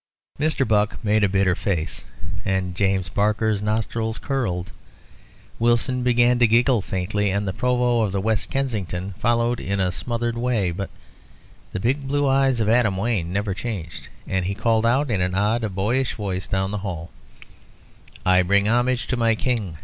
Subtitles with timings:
[0.39, 0.67] Mr.
[0.67, 2.05] Buck made a bitter face,
[2.43, 4.71] and James Barker's nostrils curled;
[5.59, 10.35] Wilson began to giggle faintly, and the Provost of West Kensington followed in a smothered
[10.35, 10.71] way.
[10.71, 10.89] But
[11.71, 15.35] the big blue eyes of Adam Wayne never changed, and he called out in an
[15.35, 17.11] odd, boyish voice down the hall
[18.25, 19.77] "I bring homage to my King.